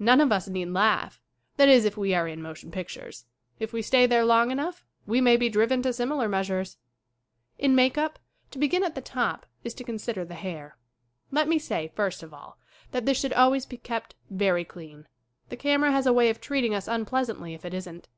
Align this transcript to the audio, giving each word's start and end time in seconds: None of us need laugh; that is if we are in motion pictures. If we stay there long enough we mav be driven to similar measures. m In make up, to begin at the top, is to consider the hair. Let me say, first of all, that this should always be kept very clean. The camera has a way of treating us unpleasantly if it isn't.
None 0.00 0.20
of 0.20 0.32
us 0.32 0.48
need 0.48 0.70
laugh; 0.70 1.20
that 1.56 1.68
is 1.68 1.84
if 1.84 1.96
we 1.96 2.12
are 2.12 2.26
in 2.26 2.42
motion 2.42 2.72
pictures. 2.72 3.24
If 3.60 3.72
we 3.72 3.82
stay 3.82 4.04
there 4.04 4.24
long 4.24 4.50
enough 4.50 4.84
we 5.06 5.20
mav 5.20 5.38
be 5.38 5.48
driven 5.48 5.80
to 5.82 5.92
similar 5.92 6.28
measures. 6.28 6.76
m 7.56 7.66
In 7.70 7.74
make 7.76 7.96
up, 7.96 8.18
to 8.50 8.58
begin 8.58 8.82
at 8.82 8.96
the 8.96 9.00
top, 9.00 9.46
is 9.62 9.72
to 9.74 9.84
consider 9.84 10.24
the 10.24 10.34
hair. 10.34 10.76
Let 11.30 11.46
me 11.46 11.60
say, 11.60 11.92
first 11.94 12.24
of 12.24 12.34
all, 12.34 12.58
that 12.90 13.06
this 13.06 13.20
should 13.20 13.32
always 13.34 13.64
be 13.64 13.76
kept 13.76 14.16
very 14.28 14.64
clean. 14.64 15.06
The 15.50 15.56
camera 15.56 15.92
has 15.92 16.04
a 16.08 16.12
way 16.12 16.30
of 16.30 16.40
treating 16.40 16.74
us 16.74 16.88
unpleasantly 16.88 17.54
if 17.54 17.64
it 17.64 17.72
isn't. 17.72 18.08